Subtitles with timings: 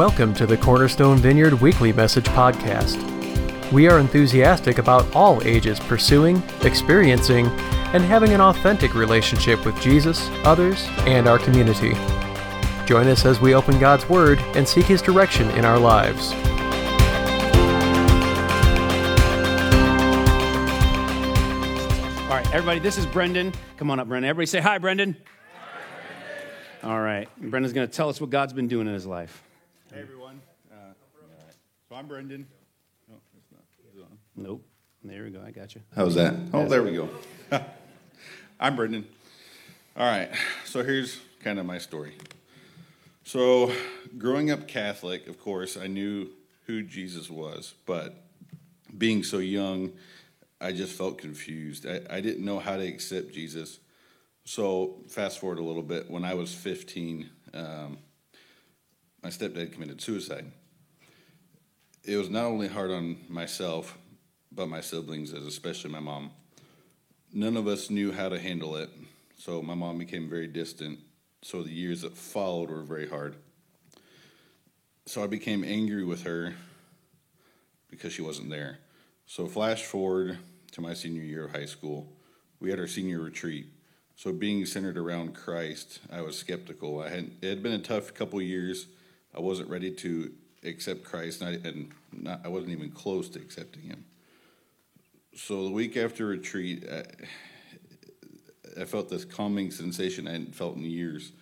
[0.00, 2.96] Welcome to the Cornerstone Vineyard Weekly Message Podcast.
[3.70, 10.26] We are enthusiastic about all ages pursuing, experiencing, and having an authentic relationship with Jesus,
[10.42, 11.92] others, and our community.
[12.86, 16.32] Join us as we open God's Word and seek His direction in our lives.
[22.22, 23.52] All right, everybody, this is Brendan.
[23.76, 24.30] Come on up, Brendan.
[24.30, 25.14] Everybody say hi, Brendan.
[26.82, 29.42] All right, Brendan's going to tell us what God's been doing in his life.
[29.92, 30.40] Hey everyone.
[30.70, 30.92] Uh,
[31.88, 32.46] so I'm Brendan.
[33.08, 33.62] No, it's not.
[33.90, 34.18] Is it on?
[34.36, 34.64] Nope.
[35.02, 35.42] There we go.
[35.44, 35.80] I got you.
[35.96, 36.32] How's that?
[36.52, 37.08] Oh, there we go.
[38.60, 39.04] I'm Brendan.
[39.96, 40.30] All right.
[40.64, 42.12] So here's kind of my story.
[43.24, 43.72] So,
[44.16, 46.28] growing up Catholic, of course, I knew
[46.66, 48.22] who Jesus was, but
[48.96, 49.90] being so young,
[50.60, 51.84] I just felt confused.
[51.84, 53.80] I, I didn't know how to accept Jesus.
[54.44, 56.08] So, fast forward a little bit.
[56.08, 57.98] When I was 15, um,
[59.22, 60.46] my stepdad committed suicide.
[62.04, 63.98] It was not only hard on myself,
[64.52, 66.30] but my siblings, as especially my mom.
[67.32, 68.90] None of us knew how to handle it,
[69.36, 70.98] so my mom became very distant.
[71.42, 73.36] So the years that followed were very hard.
[75.06, 76.54] So I became angry with her
[77.90, 78.78] because she wasn't there.
[79.26, 80.38] So flash forward
[80.72, 82.12] to my senior year of high school,
[82.58, 83.66] we had our senior retreat.
[84.16, 87.00] So being centered around Christ, I was skeptical.
[87.00, 88.86] I had it had been a tough couple years.
[89.34, 90.32] I wasn't ready to
[90.64, 94.04] accept Christ, and I, and not, I wasn't even close to accepting Him.
[95.34, 97.04] So the week after retreat, I,
[98.82, 101.32] I felt this calming sensation I hadn't felt in years.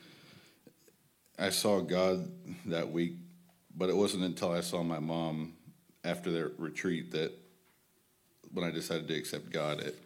[1.39, 2.31] I saw God
[2.67, 3.15] that week,
[3.77, 5.55] but it wasn't until I saw my mom
[6.05, 7.33] after the retreat that
[8.53, 9.81] when I decided to accept God.
[9.81, 9.99] It,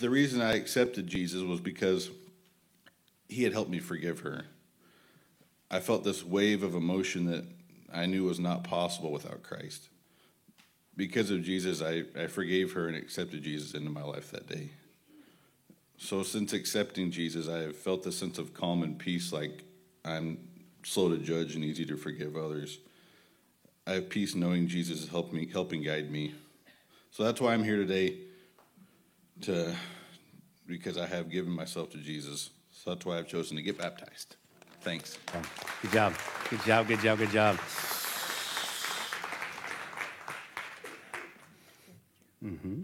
[0.00, 2.10] the reason I accepted Jesus was because
[3.28, 4.44] He had helped me forgive her.
[5.70, 7.44] I felt this wave of emotion that
[7.92, 9.88] I knew was not possible without Christ.
[10.96, 14.70] Because of Jesus, I, I forgave her and accepted Jesus into my life that day.
[15.96, 19.64] So, since accepting Jesus, I have felt a sense of calm and peace, like
[20.04, 20.38] I'm
[20.82, 22.78] slow to judge and easy to forgive others.
[23.86, 26.34] I have peace knowing Jesus is helping me, helping guide me.
[27.10, 28.16] So that's why I'm here today,
[29.42, 29.74] to
[30.66, 32.50] because I have given myself to Jesus.
[32.70, 34.36] So that's why I've chosen to get baptized.
[34.88, 35.18] Thanks.
[35.82, 36.14] Good job.
[36.48, 36.88] Good job.
[36.88, 37.18] Good job.
[37.18, 37.56] Good job.
[42.42, 42.82] Mm-hmm.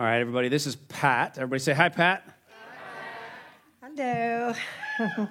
[0.00, 0.48] All right, everybody.
[0.48, 1.38] This is Pat.
[1.38, 2.24] Everybody say hi, Pat.
[3.80, 4.52] Hello.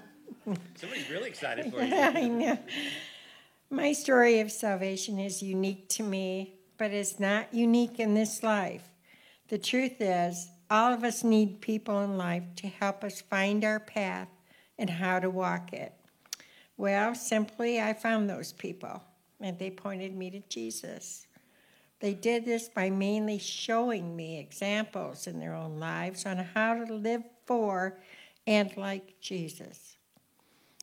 [0.78, 1.94] Somebody's really excited for you.
[1.98, 2.58] I know.
[3.70, 8.88] My story of salvation is unique to me, but it's not unique in this life.
[9.50, 13.82] The truth is, all of us need people in life to help us find our
[13.82, 14.30] path
[14.78, 15.97] and how to walk it.
[16.78, 19.02] Well, simply, I found those people,
[19.42, 21.26] and they pointed me to Jesus.
[22.00, 26.94] They did this by mainly showing me examples in their own lives on how to
[26.94, 28.00] live for
[28.46, 29.98] and like Jesus.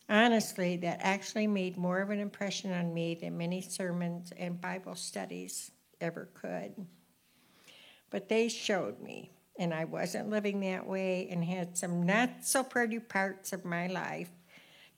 [0.09, 4.97] Honestly, that actually made more of an impression on me than many sermons and Bible
[4.97, 6.75] studies ever could.
[8.11, 12.65] But they showed me, and I wasn't living that way and had some not so
[12.65, 14.31] pretty parts of my life.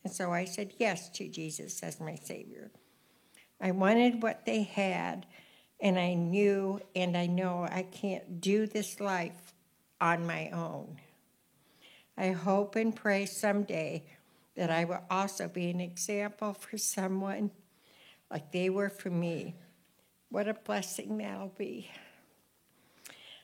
[0.07, 2.71] And so I said yes to Jesus as my Savior.
[3.61, 5.27] I wanted what they had,
[5.81, 9.53] and I knew and I know I can't do this life
[10.01, 11.01] on my own.
[12.17, 14.07] I hope and pray someday
[14.55, 17.51] that I will also be an example for someone
[18.31, 19.57] like they were for me.
[20.29, 21.91] What a blessing that'll be.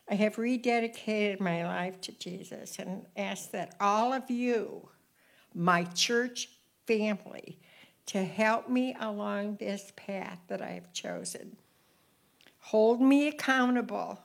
[0.08, 4.88] I have rededicated my life to Jesus and ask that all of you,
[5.54, 6.48] my church
[6.86, 7.58] family,
[8.06, 11.56] to help me along this path that I have chosen.
[12.58, 14.20] Hold me accountable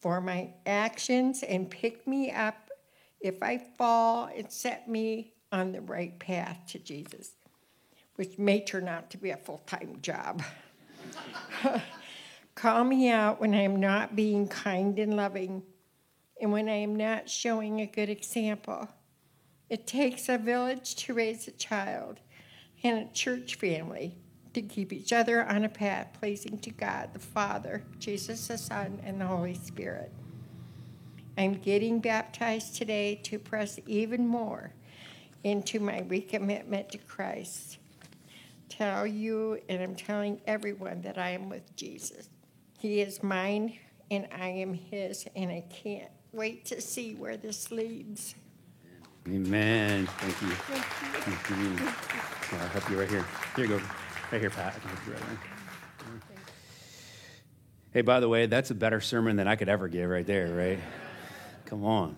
[0.00, 2.70] for my actions and pick me up
[3.20, 7.32] if I fall and set me on the right path to Jesus,
[8.16, 10.42] which may turn out to be a full time job.
[12.54, 15.62] Call me out when I am not being kind and loving
[16.40, 18.88] and when I am not showing a good example.
[19.70, 22.20] It takes a village to raise a child
[22.82, 24.18] and a church family
[24.52, 29.00] to keep each other on a path pleasing to God the Father, Jesus the Son,
[29.04, 30.12] and the Holy Spirit.
[31.36, 34.72] I'm getting baptized today to press even more
[35.42, 37.78] into my recommitment to Christ.
[38.68, 42.28] Tell you, and I'm telling everyone that I am with Jesus.
[42.78, 43.78] He is mine,
[44.10, 48.34] and I am His, and I can't wait to see where this leads.
[49.26, 50.06] Amen.
[50.06, 50.48] Thank you.
[50.48, 51.56] Thank you.
[51.56, 52.56] Mm-hmm.
[52.56, 53.24] I'll help you right here.
[53.56, 53.84] Here you go.
[54.30, 54.74] Right here, Pat.
[54.76, 55.38] I can put you right there.
[57.92, 60.52] Hey, by the way, that's a better sermon than I could ever give right there,
[60.52, 60.78] right?
[61.64, 62.16] Come on.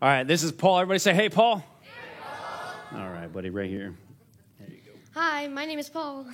[0.00, 0.78] All right, this is Paul.
[0.78, 1.58] Everybody say, hey, Paul.
[1.82, 1.90] Hey,
[2.22, 3.00] Paul.
[3.00, 3.94] All right, buddy, right here.
[4.58, 4.92] There you go.
[5.14, 6.26] Hi, my name is Paul.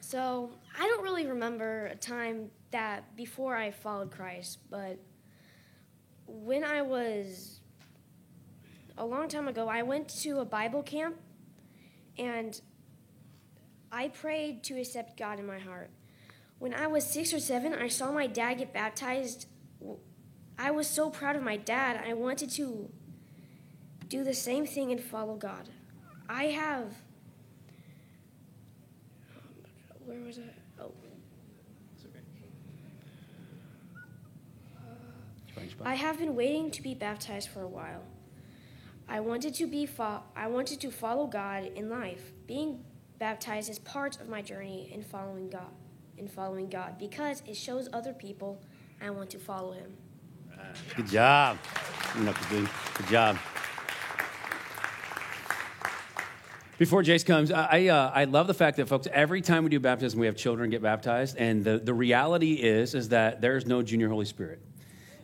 [0.00, 4.98] so, I don't really remember a time that before I followed Christ, but
[6.26, 7.53] when I was
[8.96, 11.16] a long time ago, I went to a Bible camp
[12.18, 12.60] and
[13.90, 15.90] I prayed to accept God in my heart.
[16.58, 19.46] When I was six or seven, I saw my dad get baptized.
[20.58, 22.02] I was so proud of my dad.
[22.06, 22.90] I wanted to
[24.08, 25.68] do the same thing and follow God.
[26.28, 26.94] I have.
[30.04, 30.82] Where was I?
[30.82, 30.92] Oh.
[35.84, 38.02] I have been waiting to be baptized for a while.
[39.08, 42.32] I wanted to be fo- I wanted to follow God in life.
[42.46, 42.84] Being
[43.18, 45.70] baptized is part of my journey in following God
[46.16, 48.60] in following God because it shows other people
[49.00, 49.96] I want to follow Him.
[50.96, 51.58] Good job.
[52.14, 53.38] Good job.
[56.76, 59.78] Before Jayce comes, I, uh, I love the fact that folks, every time we do
[59.78, 63.80] baptism, we have children get baptized, and the, the reality is is that there's no
[63.82, 64.60] junior Holy Spirit,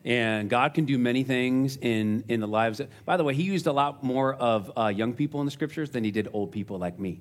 [0.04, 2.80] and God can do many things in in the lives.
[2.80, 5.50] Of, by the way, He used a lot more of uh, young people in the
[5.50, 7.20] scriptures than He did old people like me.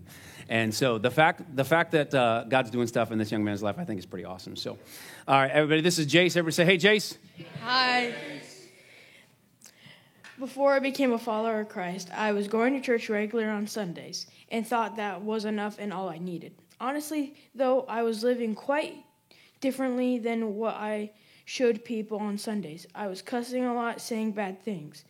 [0.49, 3.61] And so the fact, the fact that uh, God's doing stuff in this young man's
[3.61, 4.55] life, I think is pretty awesome.
[4.55, 4.79] So,
[5.27, 6.35] all right, everybody, this is Jayce.
[6.35, 7.17] Everybody say, hey, Jayce.
[7.61, 8.13] Hi.
[10.39, 14.25] Before I became a follower of Christ, I was going to church regular on Sundays
[14.49, 16.55] and thought that was enough and all I needed.
[16.79, 18.95] Honestly, though, I was living quite
[19.59, 21.11] differently than what I
[21.49, 22.85] showed people on Sundays.
[22.93, 25.03] I was cussing a lot, saying bad things.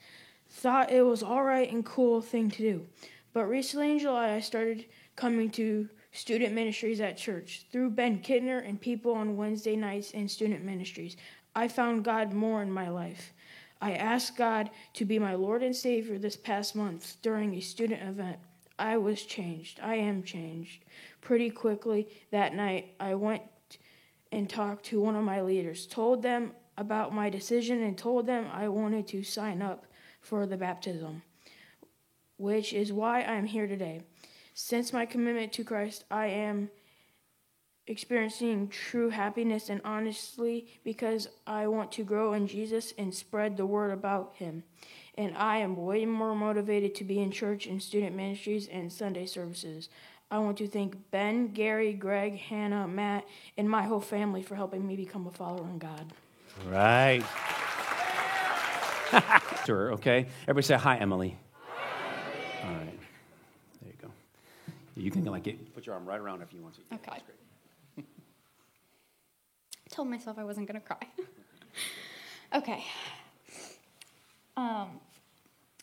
[0.50, 2.88] Thought it was all right and cool thing to do.
[3.33, 4.86] But recently in July, I started
[5.18, 7.65] coming to student ministries at church.
[7.74, 11.18] Through Ben Kittner and people on Wednesday nights in student ministries,
[11.57, 13.33] I found God more in my life.
[13.81, 18.01] I asked God to be my Lord and Savior this past month during a student
[18.01, 18.38] event.
[18.80, 19.81] I was changed.
[19.83, 20.86] I am changed.
[21.19, 23.41] Pretty quickly that night, I went
[24.31, 28.47] and talked to one of my leaders, told them about my decision, and told them
[28.51, 29.85] I wanted to sign up
[30.21, 31.23] for the baptism,
[32.37, 34.01] which is why I'm here today.
[34.53, 36.69] Since my commitment to Christ, I am
[37.89, 43.65] experiencing true happiness and honestly because I want to grow in Jesus and spread the
[43.65, 44.63] word about him.
[45.17, 49.25] And I am way more motivated to be in church and student ministries and Sunday
[49.25, 49.89] services.
[50.31, 53.25] I want to thank Ben, Gary, Greg, Hannah, Matt,
[53.57, 56.13] and my whole family for helping me become a follower in God.
[56.67, 57.23] Right.
[59.65, 60.27] sure, okay.
[60.43, 61.35] Everybody say hi, Emily.
[61.53, 62.67] Hi.
[62.67, 62.99] All right.
[63.81, 64.11] There you go.
[64.95, 66.81] You can like get, put your arm right around if you want to.
[66.95, 67.21] Okay.
[67.97, 68.01] I
[69.89, 71.07] told myself I wasn't going to cry.
[72.55, 72.83] okay.
[74.55, 74.99] Um,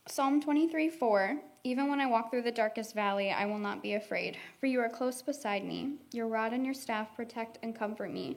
[0.09, 3.95] Psalm 23 4 Even when I walk through the darkest valley, I will not be
[3.95, 5.95] afraid, for you are close beside me.
[6.13, 8.37] Your rod and your staff protect and comfort me.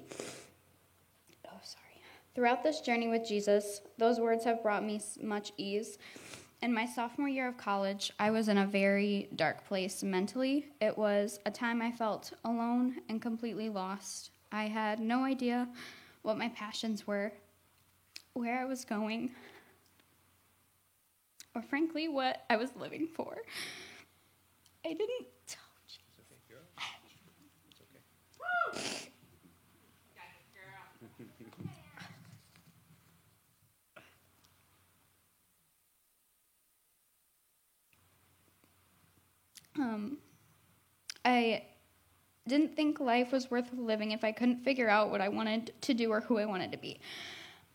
[1.46, 2.02] Oh, sorry.
[2.34, 6.00] Throughout this journey with Jesus, those words have brought me much ease.
[6.64, 10.66] In my sophomore year of college, I was in a very dark place mentally.
[10.82, 14.32] It was a time I felt alone and completely lost.
[14.52, 15.70] I had no idea
[16.24, 17.32] what my passions were,
[18.34, 19.30] where I was going,
[21.60, 23.38] or frankly, what I was living for.
[24.86, 26.00] I didn't tell Jesus.
[39.78, 39.78] Okay.
[39.78, 40.18] Um,
[41.24, 41.64] I
[42.48, 45.94] didn't think life was worth living if I couldn't figure out what I wanted to
[45.94, 47.00] do or who I wanted to be.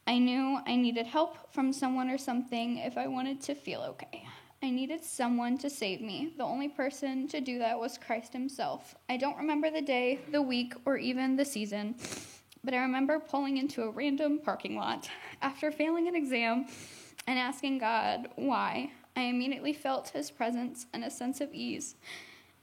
[0.07, 4.27] I knew I needed help from someone or something if I wanted to feel okay.
[4.63, 6.33] I needed someone to save me.
[6.37, 8.95] The only person to do that was Christ Himself.
[9.09, 11.97] I don't remember the day, the week, or even the season,
[12.63, 15.09] but I remember pulling into a random parking lot
[15.43, 16.67] after failing an exam
[17.27, 18.91] and asking God why.
[19.17, 21.95] I immediately felt his presence and a sense of ease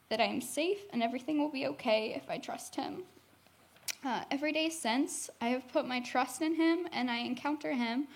[0.10, 3.04] that I am safe and everything will be okay if I trust him.
[4.04, 8.08] Uh, every day since, I have put my trust in him and I encounter him.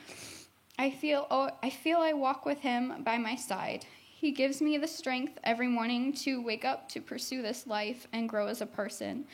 [0.80, 3.86] I feel, oh, I feel I walk with him by my side.
[4.12, 8.28] He gives me the strength every morning to wake up to pursue this life and
[8.28, 9.26] grow as a person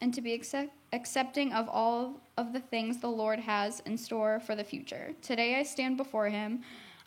[0.00, 4.40] and to be accept, accepting of all of the things the Lord has in store
[4.40, 5.12] for the future.
[5.22, 6.62] Today I stand before him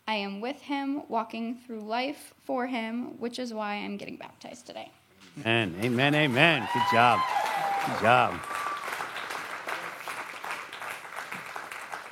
[0.08, 4.64] I am with him, walking through life for him, which is why I'm getting baptized
[4.64, 4.92] today.
[5.40, 5.74] Amen.
[5.82, 6.14] Amen.
[6.14, 6.68] Amen.
[6.72, 7.20] Good job.
[7.86, 8.40] Good job.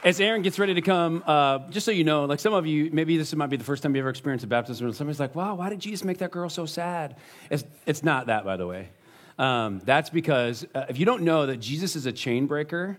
[0.04, 2.90] As Aron gets ready to come, uh, just so you know, like some of you,
[2.92, 5.34] maybe this might be the first time you ever experienced a baptism, and somebody's like,
[5.34, 7.16] wow, why did Jesus make that girl so sad?
[7.48, 8.90] It's, it's not that, by the way.
[9.38, 12.98] Um, that's because uh, if you don't know that Jesus is a chain breaker,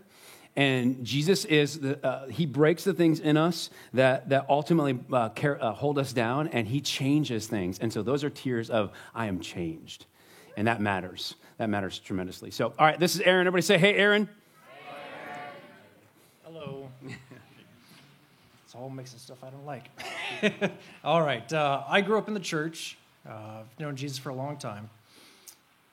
[0.56, 5.28] and Jesus is, the, uh, he breaks the things in us that, that ultimately uh,
[5.28, 7.78] care, uh, hold us down, and he changes things.
[7.78, 10.06] And so those are tears of, I am changed.
[10.56, 11.36] And that matters.
[11.58, 12.50] That matters tremendously.
[12.50, 13.46] So, all right, this is Aron.
[13.46, 14.28] Everybody say, hey, Aron.
[16.42, 16.88] Hello.
[18.76, 19.88] It's all mixing stuff I don't like.
[21.04, 21.50] all right.
[21.50, 22.98] Uh, I grew up in the church.
[23.26, 24.90] Uh, I've known Jesus for a long time.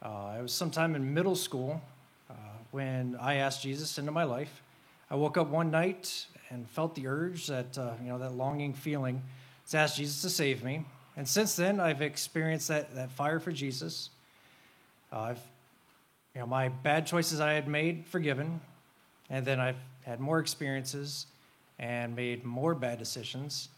[0.02, 1.82] Uh, it was sometime in middle school
[2.30, 2.34] uh,
[2.72, 4.62] when I asked Jesus into my life.
[5.10, 8.74] I woke up one night and felt the urge, that uh, you know, that longing
[8.74, 9.22] feeling,
[9.70, 10.84] to ask Jesus to save me.
[11.16, 14.10] And since then, I've experienced that, that fire for Jesus.
[15.12, 15.42] Uh, I've,
[16.36, 18.60] you know, my bad choices I had made forgiven,
[19.30, 21.28] and then I've had more experiences
[21.80, 23.70] and made more bad decisions.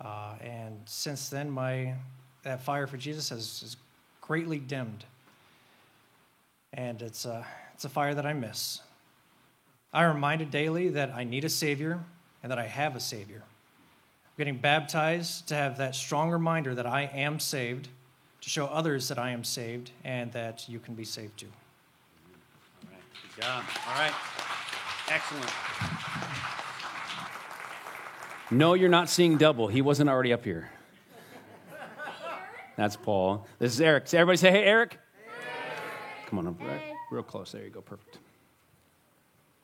[0.00, 1.94] Uh, and since then, my
[2.42, 3.76] that fire for Jesus has, has
[4.20, 5.04] greatly dimmed.
[6.72, 8.80] And it's a, it's a fire that I miss.
[9.92, 12.00] I'm reminded daily that I need a Savior
[12.42, 13.42] and that I have a Savior.
[13.42, 17.88] I'm getting baptized to have that strong reminder that I am saved,
[18.40, 21.46] to show others that I am saved, and that you can be saved too.
[22.84, 23.02] All right.
[23.34, 23.64] Good job.
[23.88, 24.14] All right.
[25.08, 26.29] Excellent.
[28.50, 29.68] No, you're not seeing double.
[29.68, 30.70] He wasn't already up here.
[32.76, 33.46] That's Paul.
[33.58, 34.12] This is Erik.
[34.12, 34.98] Everybody say, hey, Erik.
[36.26, 37.52] Come on up right, real close.
[37.52, 37.80] There you go.
[37.80, 38.18] Perfect.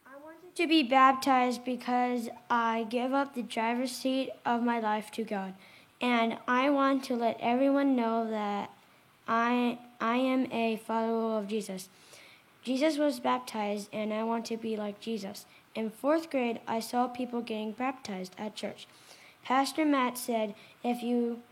[0.07, 5.11] I wanted to be baptized because I give up the driver's seat of my life
[5.12, 5.55] to God.
[6.00, 8.71] And I want to let everyone know that
[9.26, 11.88] I, I am a follower of Jesus.
[12.62, 15.47] Jesus was baptized, and I want to be like Jesus.
[15.76, 18.88] In fourth grade, I saw people getting baptized at church.
[19.45, 21.42] Pastor Matt said, If you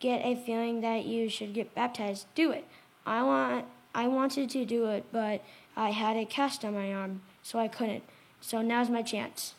[0.00, 2.64] get a feeling that you should get baptized, do it.
[3.06, 5.42] I want I wanted to do it, but
[5.76, 8.02] I had a cast on my arm, so I couldn't.
[8.40, 9.54] So now's my chance.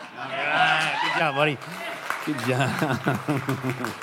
[0.00, 1.00] All right.
[1.04, 1.58] Good job, buddy.
[2.24, 3.94] Good job.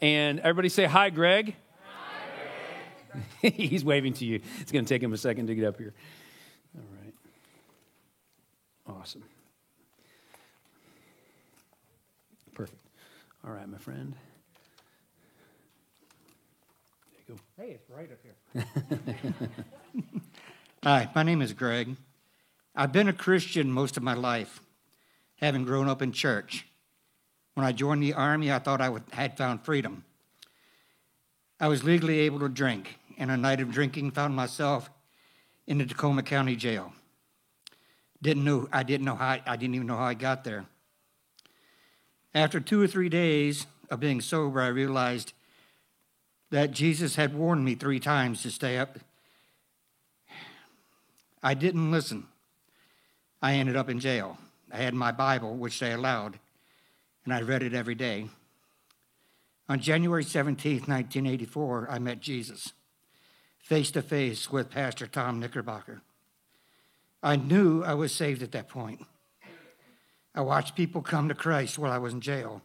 [0.00, 1.56] and everybody say hi, Greg.
[1.82, 3.54] Hi, Greg.
[3.54, 4.40] He's waving to you.
[4.60, 5.94] It's going to take him a second to get up here.
[6.76, 6.97] All right.
[8.88, 9.24] Awesome.
[12.54, 12.80] Perfect.
[13.44, 14.14] All right, my friend.
[17.12, 17.62] There you go.
[17.62, 19.48] Hey, it's right up here.
[20.82, 21.96] Hi, my name is Greg.
[22.74, 24.62] I've been a Christian most of my life,
[25.36, 26.66] having grown up in church.
[27.54, 30.04] When I joined the Army, I thought I would, had found freedom.
[31.60, 34.88] I was legally able to drink, and a night of drinking found myself
[35.66, 36.92] in the Tacoma County Jail.
[38.20, 40.66] Didn't know, I didn't know how, I didn't even know how I got there.
[42.34, 45.32] After two or three days of being sober, I realized
[46.50, 48.98] that Jesus had warned me three times to stay up.
[51.42, 52.26] I didn't listen.
[53.40, 54.38] I ended up in jail.
[54.72, 56.38] I had my Bible, which they allowed,
[57.24, 58.28] and I read it every day.
[59.68, 62.72] On January 17, 1984, I met Jesus
[63.68, 66.00] face to face with Pastor Tom Knickerbocker.
[67.22, 69.04] I knew I was saved at that point.
[70.34, 72.62] I watched people come to Christ while I was in jail.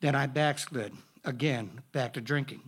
[0.00, 0.92] Then I backslid
[1.24, 2.62] again, back to drinking.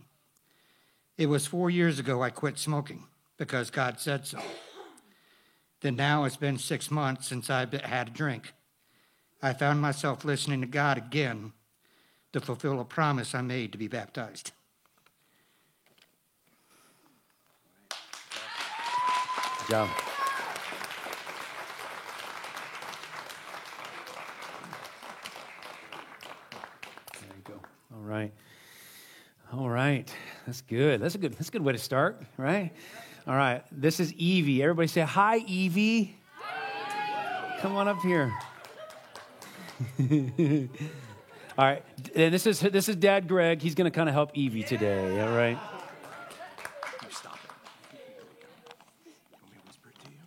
[1.18, 3.04] It was four years ago I quit smoking
[3.36, 4.38] because God said so.
[5.80, 8.54] Then now it's been six months since I've had a drink.
[9.42, 11.52] I found myself listening to God again
[12.32, 14.52] to fulfill a promise I made to be baptized.
[19.68, 19.88] Job.
[27.20, 27.60] There you go.
[27.94, 28.32] All right.
[29.52, 30.12] All right.
[30.46, 31.00] That's good.
[31.00, 32.72] That's a good that's a good way to start, right?
[33.26, 33.62] All right.
[33.72, 34.62] This is Evie.
[34.62, 36.16] Everybody say hi, Evie.
[36.38, 37.58] Hi.
[37.60, 38.32] Come on up here.
[41.58, 41.82] all right.
[42.14, 43.60] And this is this is Dad Greg.
[43.60, 45.58] He's going to kind of help Evie today, all right?
[45.58, 45.58] You
[49.32, 50.18] want me to whisper to you?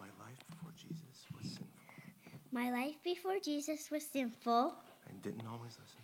[0.00, 1.66] My life before Jesus was sinful.
[2.52, 4.74] My life before Jesus was sinful.
[5.08, 6.03] I didn't always listen to my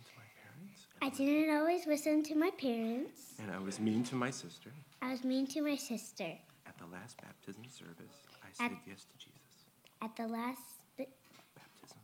[1.01, 3.33] I didn't always listen to my parents.
[3.41, 4.69] And I was mean to my sister.
[5.01, 6.31] I was mean to my sister.
[6.67, 9.65] At the last baptism service, I said yes to Jesus.
[10.01, 10.61] At the last
[10.97, 11.07] b-
[11.55, 11.97] Baptism.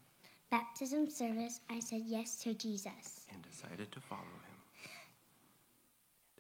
[0.50, 3.28] baptism service, I said yes to Jesus.
[3.32, 4.58] And decided to follow him.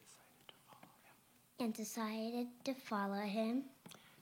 [0.02, 1.16] decided to follow him.
[1.60, 3.64] and decided to follow him.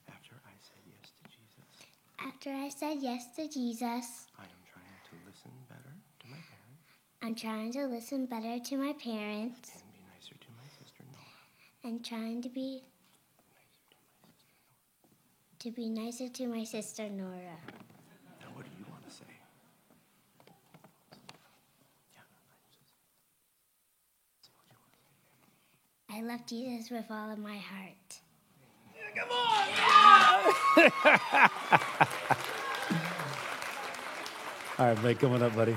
[0.09, 1.87] After I said yes to Jesus,
[2.19, 6.83] After I said yes to Jesus, I am trying to listen better to my parents
[7.25, 11.25] I'm trying to listen better to my parents and be nicer to my sister Nora.
[11.83, 12.83] and trying to be
[15.57, 17.31] to be nicer to my sister Nora.
[17.39, 19.23] Now, what do you want to say?
[22.13, 22.21] Yeah,
[26.15, 28.21] I love Jesus with all of my heart.
[29.15, 29.67] Come on,
[34.77, 35.75] all right, Blake, coming up, buddy.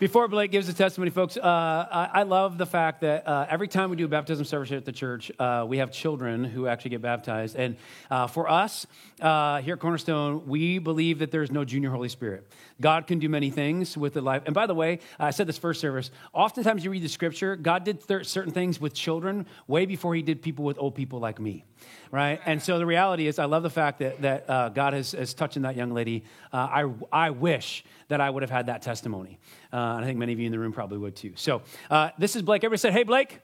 [0.00, 3.68] Before Blake gives the testimony, folks, uh, I, I love the fact that uh, every
[3.68, 6.66] time we do a baptism service here at the church, uh, we have children who
[6.66, 7.54] actually get baptized.
[7.54, 7.76] And
[8.10, 8.88] uh, for us
[9.20, 12.52] uh, here at Cornerstone, we believe that there's no junior Holy Spirit.
[12.80, 14.42] God can do many things with the life.
[14.46, 16.10] And by the way, I said this first service.
[16.32, 20.22] Oftentimes you read the scripture, God did th- certain things with children way before he
[20.22, 21.64] did people with old people like me
[22.10, 22.40] right?
[22.46, 25.34] And so the reality is, I love the fact that, that uh, God has, is
[25.34, 26.24] touching that young lady.
[26.52, 29.38] Uh, I, I wish that I would have had that testimony.
[29.72, 31.32] Uh, and I think many of you in the room probably would too.
[31.36, 32.64] So uh, this is Blake.
[32.64, 33.40] Everybody said, hey, Blake.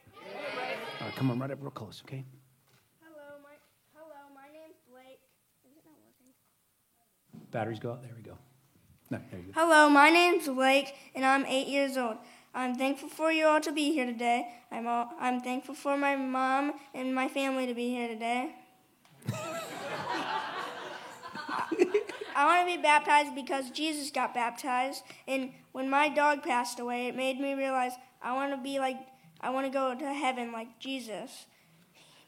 [1.00, 2.24] Right, come on, right up real close, okay?
[3.02, 3.54] Hello, my
[3.94, 5.18] hello, my name's Blake.
[5.64, 7.50] Is it not working?
[7.50, 8.02] Batteries go out.
[8.02, 8.36] There we go.
[9.10, 9.52] No, there you go.
[9.54, 12.18] Hello, my name's Blake, and I'm eight years old.
[12.54, 14.48] I'm thankful for you all to be here today.
[14.72, 18.54] I'm all, I'm thankful for my mom and my family to be here today.
[22.34, 27.08] I want to be baptized because Jesus got baptized, and when my dog passed away,
[27.08, 27.92] it made me realize
[28.22, 28.96] I want to be like
[29.40, 31.46] I want to go to heaven like Jesus,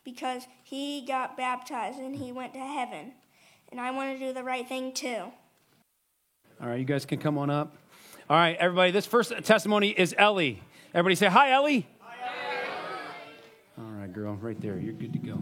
[0.05, 3.13] because he got baptized and he went to heaven,
[3.71, 5.33] and I want to do the right thing too.
[6.61, 7.75] All right, you guys can come on up.
[8.33, 10.63] All right, everybody, this first testimony is Ellie.
[10.95, 11.87] Everybody say, hi, Ellie.
[12.01, 12.17] Hi.
[13.77, 14.79] All right, girl, right there.
[14.79, 15.39] You're good to go.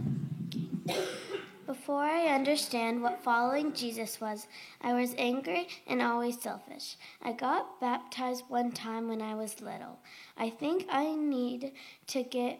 [1.68, 4.48] Before I understand what following Jesus was,
[4.81, 6.96] I was angry and always selfish.
[7.22, 10.00] I got baptized one time when I was little.
[10.37, 11.70] I think I need
[12.09, 12.59] to get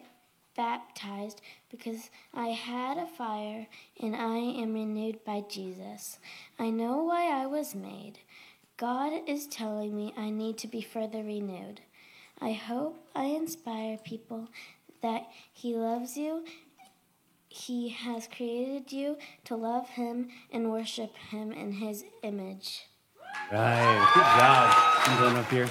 [0.55, 3.67] baptized because I had a fire
[4.01, 6.19] and I am renewed by Jesus.
[6.57, 8.19] I know why I was made.
[8.81, 11.81] God is telling me I need to be further renewed.
[12.41, 14.49] I hope I inspire people
[15.03, 16.43] that He loves you
[17.53, 22.85] he has created you to love Him and worship Him in His image.
[23.51, 24.73] Right, good job.
[25.05, 25.69] I'm going up here.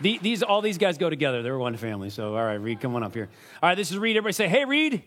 [0.00, 1.44] The- These, all these guys go together.
[1.44, 2.10] They're one family.
[2.10, 3.28] So, all right, Reid, come on up here.
[3.62, 4.16] All right, this is Reid.
[4.16, 5.04] Everybody say, hey, Reid.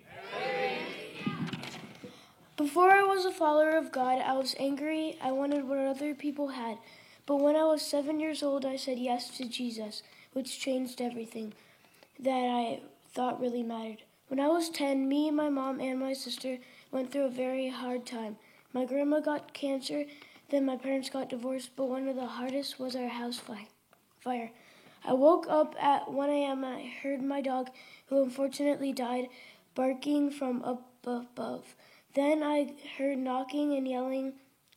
[2.62, 5.18] Before I was a follower of God, I was angry.
[5.20, 6.78] I wanted what other people had.
[7.26, 11.54] But when I was seven years old, I said yes to Jesus, which changed everything
[12.20, 12.82] that I
[13.16, 14.04] thought really mattered.
[14.28, 16.60] When I was 10, me, my mom, and my sister
[16.92, 18.38] went through a very hard time.
[18.74, 20.06] My grandma got cancer,
[20.52, 23.70] then my parents got divorced, but one of the hardest was our house fi-
[24.20, 24.52] fire.
[25.04, 26.64] I woke up at 1 a.m.
[26.64, 27.72] and I heard my dog,
[28.06, 29.30] who unfortunately died,
[29.74, 31.76] barking from up above.
[32.14, 34.34] Then I heard knocking and yelling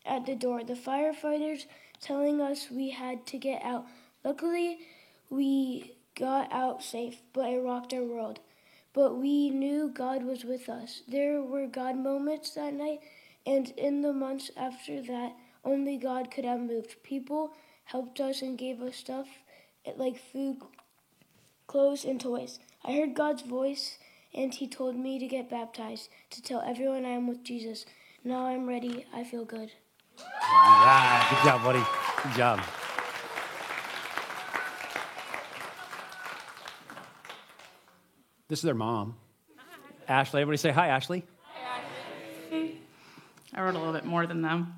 [0.06, 0.62] at the door.
[0.62, 1.66] The firefighters
[2.00, 3.86] telling us we had to get out.
[4.24, 4.78] Luckily,
[5.30, 8.40] we got out safe, but it rocked our world.
[8.92, 11.02] But we knew God was with us.
[11.08, 13.00] There were God moments that night,
[13.44, 15.32] and in the months after that,
[15.64, 17.02] only God could have moved.
[17.02, 17.52] People
[17.84, 19.26] helped us and gave us stuff
[19.96, 20.58] like food,
[21.66, 22.60] clothes, and toys.
[22.84, 23.98] I heard God's voice,
[24.34, 27.86] and He told me to get baptized, to tell everyone I am with Jesus.
[28.24, 29.06] Now I'm ready.
[29.12, 29.70] I feel good.
[30.18, 31.82] All right, good job, buddy.
[32.22, 32.60] Good job.
[38.48, 39.16] This is their mom,
[40.06, 40.42] Ashley.
[40.42, 41.24] Everybody say hi, Ashley.
[41.42, 41.80] hi,
[42.50, 42.80] Ashley.
[43.54, 44.74] I wrote a little bit more than them.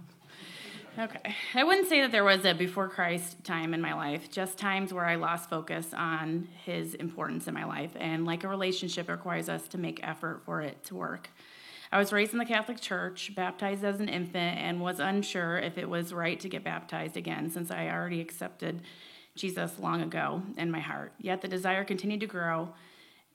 [0.99, 1.35] Okay.
[1.55, 4.95] I wouldn't say that there was a before Christ time in my life, just times
[4.95, 7.91] where I lost focus on his importance in my life.
[7.97, 11.29] And like a relationship, requires us to make effort for it to work.
[11.93, 15.77] I was raised in the Catholic Church, baptized as an infant, and was unsure if
[15.77, 18.81] it was right to get baptized again since I already accepted
[19.35, 21.13] Jesus long ago in my heart.
[21.21, 22.71] Yet the desire continued to grow.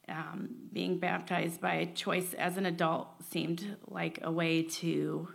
[0.09, 5.29] Um, being baptized by choice as an adult seemed like a way to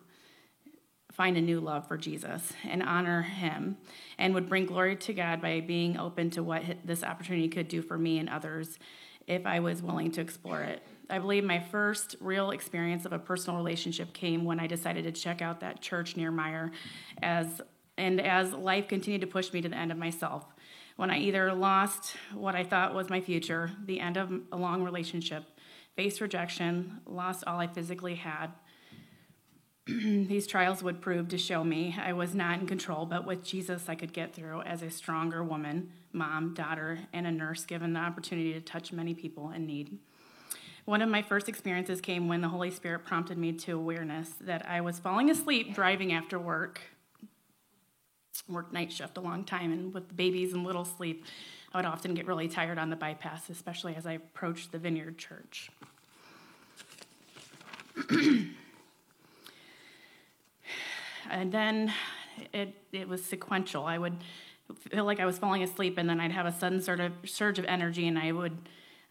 [1.17, 3.79] find a new love for Jesus and honor him
[4.19, 7.81] and would bring glory to God by being open to what this opportunity could do
[7.81, 8.79] for me and others
[9.27, 10.83] if I was willing to explore it.
[11.09, 15.13] I believe my first real experience of a personal relationship came when I decided to
[15.13, 16.71] check out that church near Meyer
[17.23, 17.63] as
[17.97, 20.45] and as life continued to push me to the end of myself.
[20.97, 24.83] when I either lost what I thought was my future, the end of a long
[24.83, 25.45] relationship,
[25.95, 28.49] faced rejection, lost all I physically had.
[29.89, 33.89] These trials would prove to show me I was not in control, but with Jesus,
[33.89, 38.01] I could get through as a stronger woman, mom, daughter, and a nurse, given the
[38.01, 39.97] opportunity to touch many people in need.
[40.87, 44.69] One of my first experiences came when the Holy Spirit prompted me to awareness that
[44.69, 46.81] I was falling asleep driving after work.
[48.49, 51.25] Worked night shift a long time, and with babies and little sleep,
[51.73, 55.17] I would often get really tired on the bypass, especially as I approached the Vineyard
[55.17, 55.71] Church.
[61.31, 61.93] and then
[62.53, 63.85] it, it was sequential.
[63.85, 64.17] I would
[64.91, 67.59] feel like I was falling asleep, and then I'd have a sudden sort of surge
[67.59, 68.57] of energy, and I would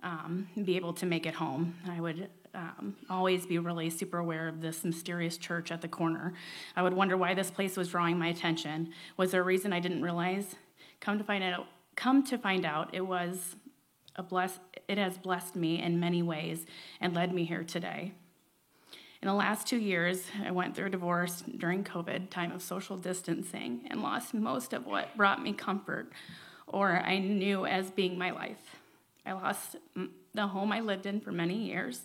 [0.04, 1.75] um, be able to make it home.
[1.89, 6.34] I would um, always be really super aware of this mysterious church at the corner.
[6.75, 8.93] I would wonder why this place was drawing my attention.
[9.17, 10.56] Was there a reason I didn't realize?
[11.01, 13.56] Come to find out, come to find out, it was
[14.15, 14.60] a bless.
[14.88, 16.65] It has blessed me in many ways
[17.01, 18.13] and led me here today.
[19.25, 22.95] In the last two years, I went through a divorce during COVID, time of social
[22.95, 26.11] distancing, and lost most of what brought me comfort
[26.67, 28.75] or I knew as being my life.
[29.25, 29.77] I lost
[30.35, 32.03] the home I lived in for many years,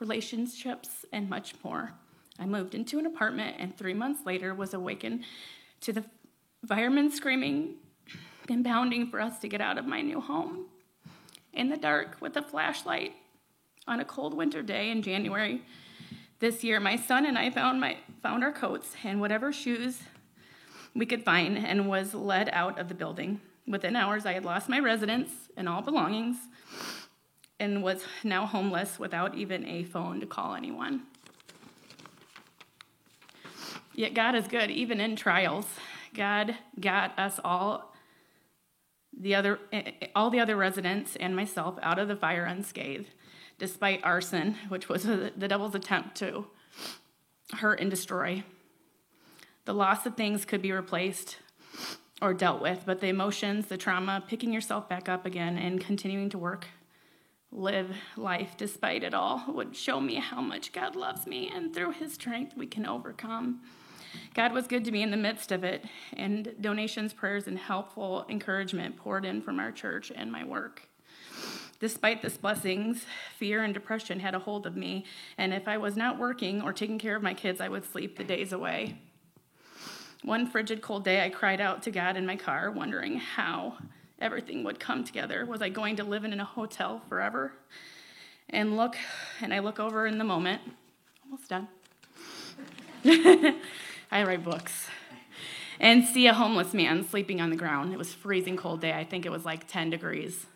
[0.00, 1.92] relationships, and much more.
[2.38, 5.24] I moved into an apartment and three months later was awakened
[5.82, 6.06] to the
[6.66, 7.74] firemen screaming
[8.48, 10.64] and pounding for us to get out of my new home.
[11.52, 13.12] In the dark with a flashlight
[13.86, 15.60] on a cold winter day in January
[16.40, 20.02] this year, my son and I found, my, found our coats and whatever shoes
[20.94, 23.40] we could find and was led out of the building.
[23.66, 26.36] Within hours, I had lost my residence and all belongings
[27.58, 31.02] and was now homeless without even a phone to call anyone.
[33.94, 35.66] Yet God is good, even in trials.
[36.14, 37.94] God got us all,
[39.18, 43.10] the other, eh, eh, all the other residents and myself out of the fire unscathed,
[43.58, 46.46] despite arson, which was the devil's attempt to
[47.52, 48.42] hurt and destroy.
[49.64, 51.38] The loss of things could be replaced
[52.20, 56.28] or dealt with, but the emotions, the trauma, picking yourself back up again and continuing
[56.30, 56.66] to work
[57.54, 61.92] live life despite it all would show me how much God loves me, and through
[61.92, 63.60] His strength, we can overcome.
[64.34, 68.26] God was good to me in the midst of it, and donations, prayers, and helpful
[68.28, 70.88] encouragement poured in from our church and my work.
[71.84, 73.04] Despite this blessings,
[73.36, 75.04] fear and depression had a hold of me,
[75.36, 78.16] and if I was not working or taking care of my kids, I would sleep
[78.16, 78.96] the days away.
[80.22, 83.76] One frigid cold day, I cried out to God in my car, wondering how
[84.18, 85.44] everything would come together.
[85.44, 87.52] Was I going to live in a hotel forever?
[88.48, 88.96] And look,
[89.42, 90.62] and I look over in the moment,
[91.22, 91.68] almost done.
[93.04, 94.86] I write books.
[95.78, 97.92] And see a homeless man sleeping on the ground.
[97.92, 98.94] It was freezing cold day.
[98.94, 100.46] I think it was like 10 degrees.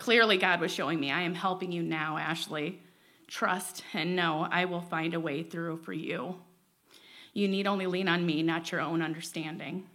[0.00, 2.80] Clearly, God was showing me, I am helping you now, Ashley.
[3.26, 6.36] Trust and know I will find a way through for you.
[7.34, 9.90] You need only lean on me, not your own understanding.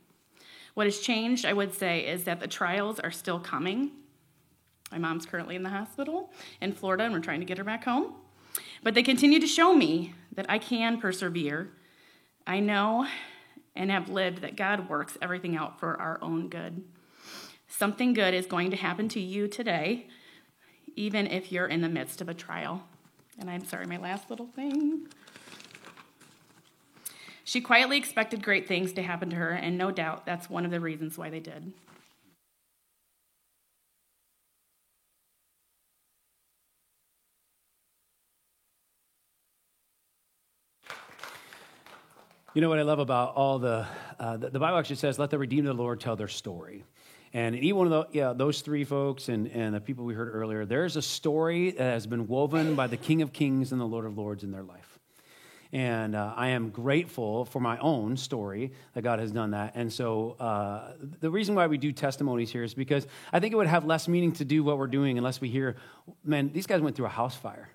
[0.75, 3.89] What has changed, I would say, is that the trials are still coming.
[4.91, 7.85] My mom's currently in the hospital in Florida, and we're trying to get her back
[7.85, 8.13] home.
[8.83, 11.71] But they continue to show me that I can persevere.
[12.45, 13.07] I know
[13.75, 16.83] and have lived that God works everything out for our own good.
[17.77, 20.07] Something good is going to happen to you today,
[20.95, 22.87] even if you're in the midst of a trial.
[23.37, 25.07] And I'm sorry, my last little thing.
[27.43, 30.71] She quietly expected great things to happen to her, and no doubt that's one of
[30.71, 31.73] the reasons why they did.
[42.53, 43.85] You know what I love about all the,
[44.17, 46.85] uh, the, the Bible actually says, let the redeemed of the Lord tell their story.
[47.35, 50.33] And each one of the, yeah, those three folks and, and the people we heard
[50.33, 53.85] earlier, there's a story that has been woven by the King of Kings and the
[53.85, 54.97] Lord of Lords in their life.
[55.73, 59.73] And uh, I am grateful for my own story that God has done that.
[59.75, 63.57] And so uh, the reason why we do testimonies here is because I think it
[63.57, 65.75] would have less meaning to do what we're doing unless we hear,
[66.23, 67.67] man, these guys went through a house fire.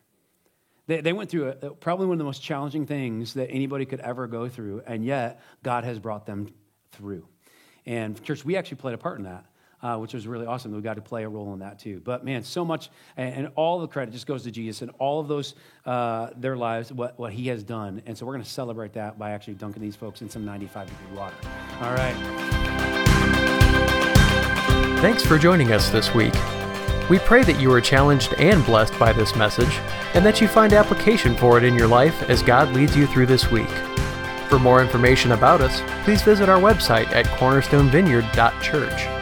[0.87, 4.01] They, they went through a, probably one of the most challenging things that anybody could
[4.01, 6.49] ever go through, and yet God has brought them
[6.93, 7.27] through.
[7.85, 9.45] And, church, we actually played a part in that
[9.83, 10.73] uh, which was really awesome.
[10.73, 12.01] We got to play a role in that too.
[12.05, 15.21] But man, so much, and, and all the credit just goes to Jesus and all
[15.21, 15.55] of those,
[15.87, 18.03] uh, their lives, what, what he has done.
[18.07, 20.89] And so we're going to celebrate that by actually dunking these folks in some 95
[20.89, 21.35] degree water.
[21.81, 22.17] All right.
[25.01, 26.35] Thanks for joining us this week.
[27.09, 29.81] We pray that you are challenged and blessed by this message,
[30.15, 33.27] and that you find application for it in your life as God leads you through
[33.27, 33.69] this week.
[34.49, 39.20] For more information about us, please visit our website at cornerstonevineyard.church.